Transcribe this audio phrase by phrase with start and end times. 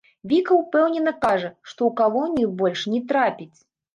[0.29, 3.57] Віка ўпэўнена кажа, што ў калонію больш не трапіць.